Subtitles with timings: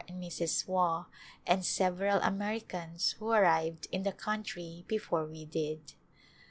[0.09, 0.67] and Mrs.
[0.67, 1.05] Waugh,
[1.45, 5.93] and several Americans who arrived in the country before we did.